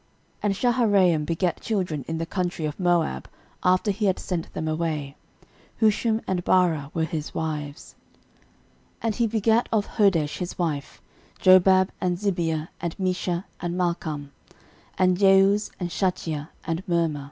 13:008:008 0.41 0.41
And 0.41 0.53
Shaharaim 0.55 1.25
begat 1.27 1.61
children 1.61 2.03
in 2.07 2.17
the 2.17 2.25
country 2.25 2.65
of 2.65 2.79
Moab, 2.79 3.29
after 3.63 3.91
he 3.91 4.05
had 4.07 4.17
sent 4.17 4.51
them 4.51 4.67
away; 4.67 5.15
Hushim 5.79 6.23
and 6.25 6.43
Baara 6.43 6.89
were 6.95 7.03
his 7.03 7.35
wives. 7.35 7.93
13:008:009 9.03 9.03
And 9.03 9.15
he 9.17 9.27
begat 9.27 9.69
of 9.71 9.85
Hodesh 9.85 10.39
his 10.39 10.57
wife, 10.57 11.03
Jobab, 11.39 11.89
and 12.01 12.17
Zibia, 12.17 12.69
and 12.81 12.97
Mesha, 12.97 13.43
and 13.59 13.75
Malcham, 13.75 14.29
13:008:010 14.49 14.59
And 14.97 15.17
Jeuz, 15.19 15.71
and 15.79 15.89
Shachia, 15.91 16.49
and 16.65 16.83
Mirma. 16.87 17.19